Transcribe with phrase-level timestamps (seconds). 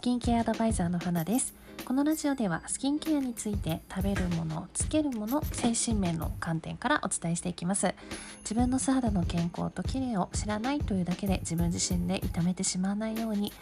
[0.00, 1.52] スキンケアアドバイザーの花です。
[1.84, 7.94] このラジオではスキンケアについて食べるものつけるもの精神面の観点からお伝えしていきます。
[8.38, 13.52] 自分の素肌の健康と綺麗を知らないというだけで自分自身で痛めてしまわないように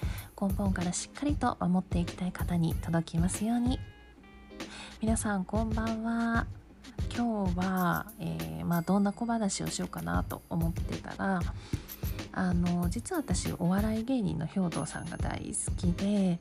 [0.40, 3.80] 根本からしっかりと守っていきたい方に届きますように。
[5.00, 6.46] 皆さんこんばんは。
[7.16, 11.40] 今日は、えー、まあ、どんな小話をしようかなと思ってたら
[12.32, 16.38] あの実は私お笑い芸人の兵藤さんが大好きで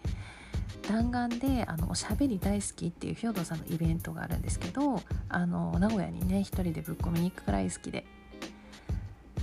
[0.87, 8.05] 弾丸であのおしゃべり大好きっていう兵藤さんのイベントがあるんですけどあの名古屋にね一人でぶっ込みに行くくらい好きで。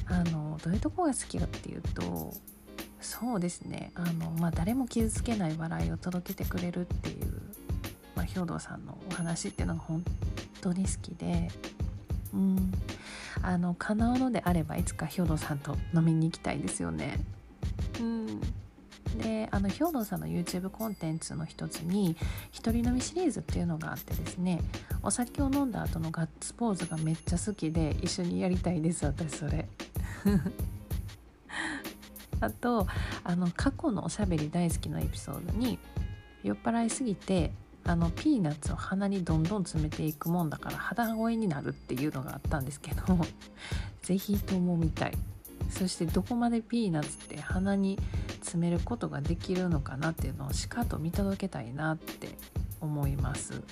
[0.06, 2.34] あのどういうとこが好きかっていうと
[3.00, 3.92] そうですね。
[3.94, 7.42] あの、まあ、誰も傷つけない笑いを届けてくれるっていう、
[8.16, 10.02] まあ、兵藤さんのお話っていうのが本
[10.62, 11.50] 当に好きで。
[12.32, 12.72] うん。
[13.44, 17.18] あの叶うのであればいつか兵藤さんと飲みに行きたいですよね。
[18.00, 18.40] うん
[19.18, 22.16] であの兵藤さんの YouTube コンテンツの一つに
[22.50, 24.60] 一人飲みシリーズっていうのがあってですね
[25.02, 29.68] お酒を飲んだ後のガッツポーズがめっちゃ好きで一緒にやりたいです私それ
[32.40, 32.88] あと
[33.22, 35.78] あの過去のおしゃべり大好きのエピソードに
[36.42, 37.52] 酔っ払いすぎて
[37.86, 43.02] あのピーナッツを鼻にどんどん詰めていくもんだから肌声になるっていうのがあったんですけど
[44.02, 45.18] 是非とも見たい。
[45.70, 47.98] そしてどこまでピーナッツって鼻に
[48.40, 52.28] 詰めることができるのかなっていうのをしかと見届けたいなって
[52.80, 53.62] 思います。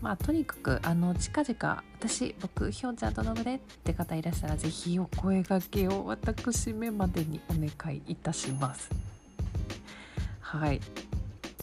[0.00, 8.90] まあとにかくあの近々私僕ひょんちゃんと飲むでって方いらしたら是非お声がけを私めまでにお願いいたします。
[10.40, 10.80] はい。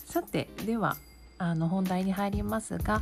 [0.06, 0.98] さてでは
[1.38, 3.02] あの本題に入りますが、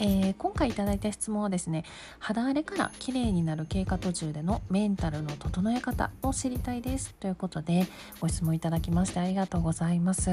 [0.00, 1.84] えー、今回いただいた質問はですね
[2.18, 7.86] 肌荒れから綺麗になる経過途中でのメンタルの整え方を知りたいですということで
[8.20, 10.30] ご質問いただきましてありがとうございます。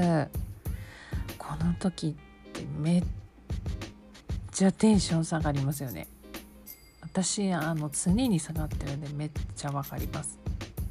[1.38, 3.04] この時ってめっ
[4.50, 6.06] ちゃテンション下がりますよね。
[7.02, 10.38] 私あの常に下がってるんでめっちゃわかります。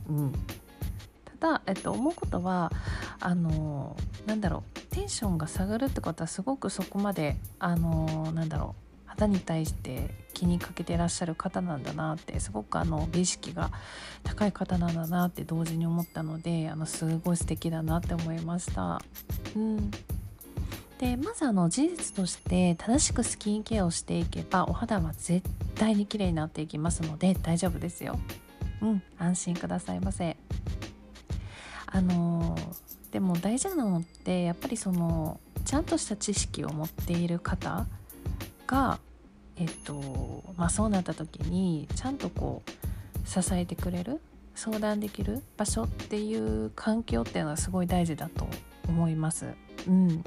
[0.10, 0.34] うん。
[1.40, 2.72] ただ、えっと、思うことは
[3.20, 3.96] あの
[4.26, 4.79] なんだろう。
[4.92, 13.72] テンションが下がるってことはすごくそこまであのなんだろう肌に対して気にかけてらっしゃる方なんだなってすごくあの美意識が
[14.24, 19.02] 高い方なんだなって同時に思ったのであのすごい素敵だなって思いました。
[19.56, 19.92] うん
[21.00, 28.20] でまずあの事実として正しくスキンケアをしていけばお肌は絶対に綺麗になっていきますので大丈夫ですよ。
[28.82, 30.36] うん安心くださいませ。
[31.86, 32.56] あの
[33.12, 37.86] でも大事なのってやっぱりそのちゃんとした知識を持っている方
[38.68, 39.00] が
[39.56, 44.22] えっとまあそうなった時にちゃんとこう支えてくれる
[44.56, 48.48] 相談できる場所っていう環境っていうのはすごい大事だと
[48.88, 49.46] 思います。
[49.88, 50.24] うん、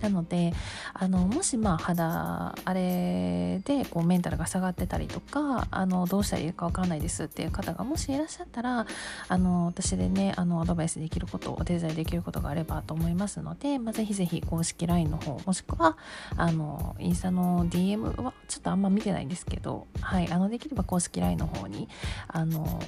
[0.00, 0.52] なので
[0.94, 8.86] あのもしまあ肌荒れでこうメンタルが下がってたりとかあのどうしたらいいか分かんないですっていう方がもしいらっしゃったら
[9.28, 15.96] あの私でねあのアドバイスできることお手伝いできることがあればと思いますので、まあ、ぜひぜひ公式 LINE の方もしくは
[16.36, 21.88] あのインスタの DM はちょっとあんま見てないんですけど、はい、あのできれば公式 LINE の方に
[22.28, 22.80] あの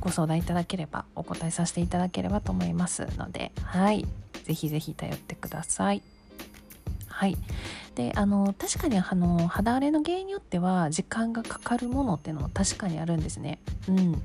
[0.00, 4.06] ご相談いただければお答えさせていただければと思いますのではい。
[4.48, 6.02] ぜひぜひ頼ってください。
[7.06, 7.36] はい、
[7.94, 13.58] であの確かにあの肌荒れの原因によっては時間がかかるものっていうのも確かにあるんですね。
[13.88, 14.22] うん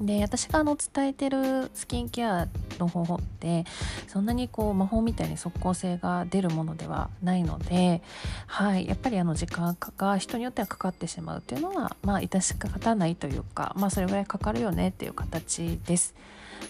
[0.00, 2.48] で私があの伝えてるスキンケア
[2.78, 3.64] の方法って
[4.08, 8.02] そんなにこう魔法みたいに即効性が出るものではないので、
[8.46, 16.14] はい、やっぱりあの時間が人によってはかかってしまうっていうのはまあ致し方ないというかまあそれぐらいかかるよねっていう形です。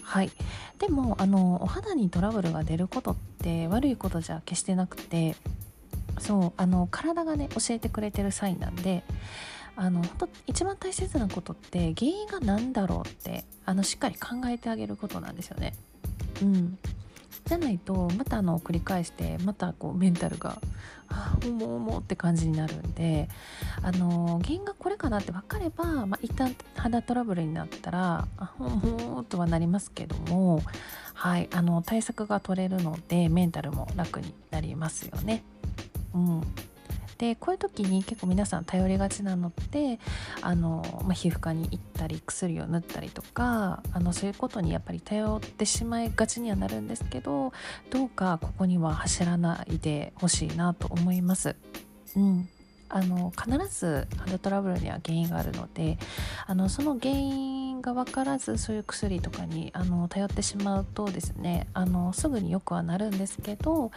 [0.03, 0.31] はい、
[0.79, 5.35] でもあのお肌にトラブルが出ることって悪いことじゃ決してなくて
[6.19, 9.03] そうあの体がね教えてくれてるサインなんで
[9.75, 15.73] あの本当一番大切なことって原因が何だろうってあのしっかり考えてあげることなんですよね。
[16.41, 16.77] うん、
[17.45, 20.61] じゃないとまたあの繰り返してまたこうメンタルが
[21.09, 23.29] 「ああもうもう」って感じになるんで
[23.81, 30.61] あの原因がこれかなって分かれば、まあ、一旦肌トラブルになったら「あもう」とはなりますけども、
[31.13, 35.43] はい、あの対策が取れるのでメンタルも楽になりますよね。
[36.13, 36.41] うん
[37.23, 39.97] でこういう時に結構皆さん頼りがちなのって
[40.41, 47.53] あの、まあ、皮膚科に行ったり薬を塗ったりとかあのそういうことにやっぱり頼ってしまいがちにはなるんですけど
[47.91, 51.55] どうかここには走らないでほしいなと思います。
[52.17, 52.49] うん
[52.89, 55.97] あの必ず肌トラブルには原因があるので
[56.45, 63.89] あのその原因が分からずそういう薬とかにあの頼ってしまうとですねあのすぐによくはなるんですけど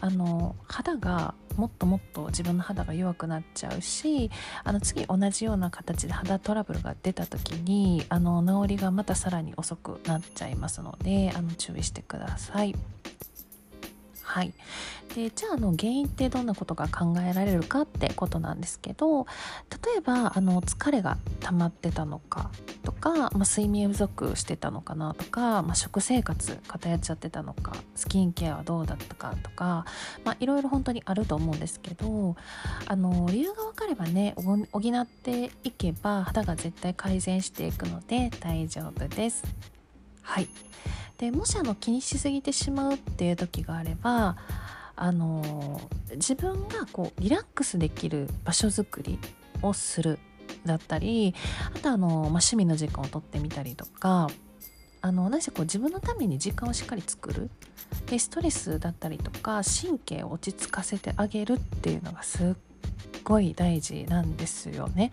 [0.00, 4.30] あの肌がもっともっと自分の肌が弱くなっちゃうし
[4.64, 12.74] あの次同じような形で肌トラブルが出た時にあの治りがまたさらに遅くなっちゃいますのであの注意してください。
[14.26, 14.52] はい、
[15.14, 22.50] でじゃああの原因ってどんなことが考えられるかってことなんですけど例えばあの疲れが溜まってたのか
[22.82, 29.86] とか、まあ、睡眠不足してたのかなとか、まあ、食生活偏っちゃってたのかスキンケアはどうだったかとか、
[30.24, 32.34] まあ、いろいろ本当にあると思うんですけど
[32.86, 39.75] あの理由が分かればね補っていけば肌が絶対改善していくので大丈夫です。
[40.26, 40.48] はい。
[41.18, 44.36] でもしあの気にしすぎてしまうっていう時があれば
[44.94, 45.80] あの
[46.12, 49.18] 自分がこうリラックスできる場所づくり
[49.62, 50.18] をする
[50.66, 51.34] だったり
[51.74, 54.28] あとあの、まあ、趣味の時間をとってみたりとか
[55.00, 57.50] あの何せこう自分のために時間をしっかり作る。
[58.06, 62.54] でストレスだったりとか神経を落ち着かせてあげるっていうのがすっ
[63.22, 65.12] ごい大事なんですよね。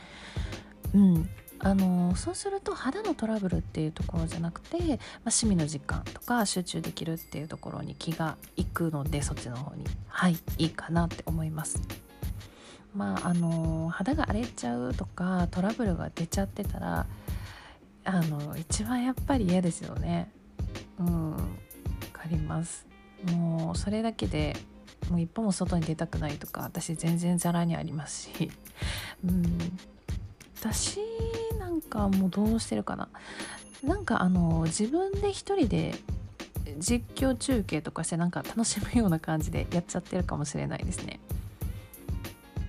[0.95, 1.29] うん、
[1.63, 4.87] あのそうすると肌のトラブルっていうところじゃなくて、まあ、
[5.27, 11.81] 趣味の時間とか集中できるっていうところに気がいくのでそっちの方にはいいいかなって思います。
[12.93, 17.07] まああの肌が荒れちゃうとかトラブルが出ちゃってたら
[18.03, 20.31] あの一番やっぱり嫌ですよね。
[20.99, 21.37] うんわ
[22.11, 22.85] かります。
[23.31, 24.57] もうそれだけで
[25.09, 28.51] もう一歩も外に出たくないとか私全然ざらにありますし、
[29.25, 29.43] うん、
[30.59, 30.99] 私
[31.63, 33.07] なんかもうどうしてるかな。
[33.83, 35.95] なんかあの自分で一人で
[36.77, 41.19] 実況中継とかしてなんか楽しむような感じでやっちゃってるかもしれないですね。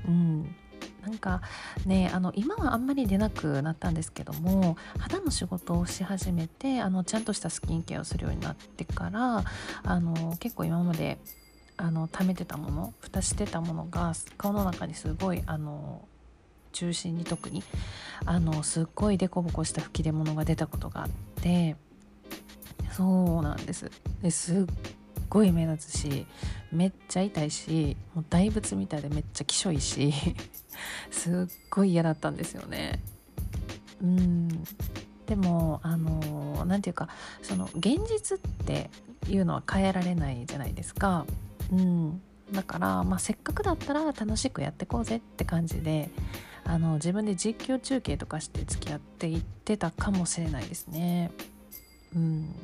[0.06, 0.54] うん。
[1.02, 1.42] なんか
[1.84, 9.44] ねあの今はあんまり出なくなったんですけども肌の仕事をし始めてあのちゃんとしたスキンケアをするようになってから
[9.82, 11.18] あの結構今まで
[11.76, 16.08] あの貯めてたもの蓋してたものが顔の中にすごいあの
[16.74, 17.62] 中心に特に
[18.26, 21.08] あのすっごいデコボコした吹き出物が出たことがあっ
[21.42, 21.76] て
[22.92, 23.04] そ
[23.40, 23.90] うなんです。
[24.22, 24.64] ですっ
[25.28, 26.26] ごい目立つし
[26.70, 30.12] めっちゃ痛いしもう大仏みたいでめっちゃきしょいし
[31.10, 33.00] すっごい嫌だったんですよね。
[34.02, 34.48] うん。
[35.26, 37.08] でもあの何て言うか
[37.42, 38.90] その現実って
[39.28, 41.24] いうのは変えられないじゃないですか。
[41.72, 42.20] うん。
[42.52, 46.10] だから、まあ、せっかくだったら楽しくやってこうぜって感じで
[46.64, 51.30] あの自分で実況中継とかして付き合っていってたかもしれないですね。
[52.14, 52.54] うん。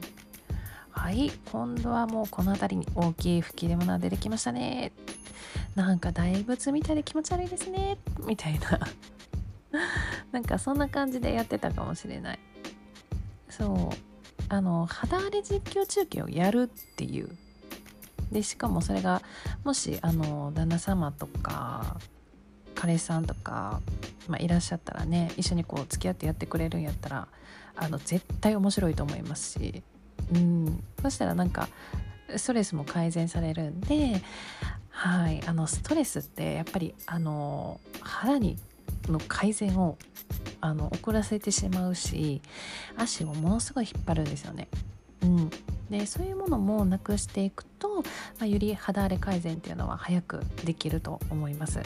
[0.91, 4.93] はい今度はもうこの辺りに大きい吹き出物が出てきましたね。
[5.75, 7.99] なんか大仏みたいで気持ち悪いですね。
[8.26, 8.81] みたいな。
[10.32, 12.38] なんかそんな感じでやってたかもしれない。
[13.49, 13.96] そう。
[14.49, 17.31] あの肌荒れ実況中継をやるっていう。
[18.32, 19.23] でしかもそれが
[19.64, 21.99] もしあの旦那様とか
[22.75, 23.81] 彼氏さんとか、
[24.28, 27.28] まあ、いらっしゃったらね一緒にこう付き合ってやってくれるんやったら
[27.76, 29.82] あの絶対面白いと思いますし、
[30.34, 31.69] うん、そしたらなんか
[32.37, 34.22] ストレスも改善されるんで、
[34.90, 38.56] はい、あのストレスってやっぱりあの肌に
[39.08, 39.96] の改善を
[40.61, 42.43] あの遅らせてしまうし
[42.96, 44.69] 足をものすごい引っ張るんですよね。
[45.22, 45.50] うん、
[45.91, 48.05] でそういうものもなくしていくと、ま
[48.41, 51.81] あ、より肌荒れ改善っていうのは早くできると思います。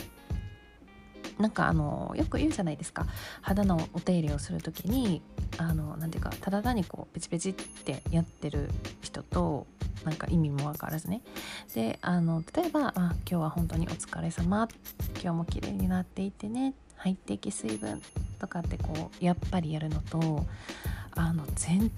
[1.39, 3.07] なんかあのよく言うじゃないですか。
[3.43, 5.23] 肌のお手入れをする時に
[5.59, 8.71] あのなんていうかただ単にこうペチペチってやってる
[9.03, 9.67] 人と
[10.05, 11.23] なんか意味も分からずね。
[11.75, 14.69] であの例えばあ「今日は本当にお疲れ様。
[15.23, 16.75] 今日も綺麗になっていてね。
[16.97, 18.01] 入っていき水分」
[18.39, 20.47] とかってこうやっぱりやるのと
[21.13, 21.91] あの全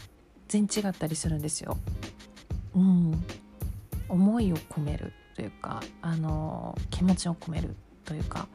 [0.49, 1.77] 然違ったりするんですよ。
[2.75, 3.25] うん、
[4.09, 8.49] 思いを込めるというかあの気持ちを込めるというか。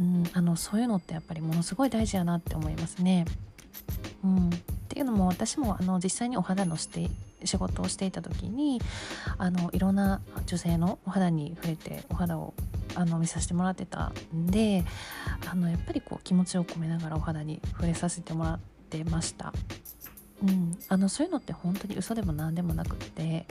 [0.00, 3.26] うん、あのそういうのってやっぱりものすごい大事やなって思いますね。
[4.24, 4.52] うん、っ
[4.88, 7.10] ていうのも私もあの実際にお肌のして
[7.44, 8.80] 仕事をしていた時に
[9.38, 12.54] あのいろんな女性のお肌に触れてお肌を
[12.94, 14.84] あの見させてもらってたんで
[15.50, 19.52] あのやっぱりこう気持ちを込めながらお肌に触れさせてもらってました。
[20.42, 23.46] うん、あのそういうのって本当に嘘でも何でもなくって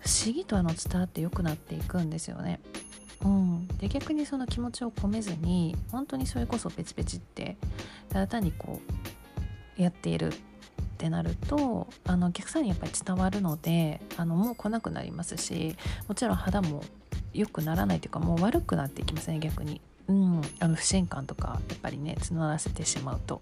[0.00, 2.60] 不思議とあの伝わって良くなっていくんですよね。
[3.24, 7.56] うん、で逆にその気持ちを込めずに本当にそれこそペチペチって
[8.10, 8.80] ただ単にこ
[9.78, 10.32] うやっているっ
[10.98, 15.74] てなるとあのお客さんにやっぱり伝わるのであのもう来なくなりますし
[16.06, 16.82] もちろん肌も
[17.32, 19.80] 良くならないというかもう悪くなっていきますね逆に。
[20.06, 23.40] うん、あの不信感とかやっぱりね募らせてしまうと。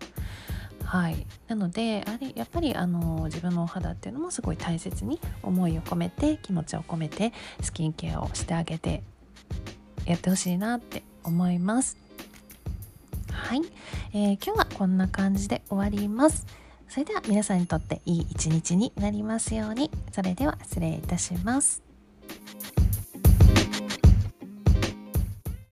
[0.85, 9.03] はいなのでやっぱりあの自分のお肌っていうのもすごい大切に思いを込めて気持ちを込めてスキンケアをしてあげて
[10.07, 11.97] やってほしいなって思います。
[13.31, 13.63] はい、
[14.13, 16.47] えー、今日はこんな感じで終わります。
[16.89, 19.91] それでは皆さんにとっていい一日になりますように。
[20.13, 21.92] それでは失礼いたします。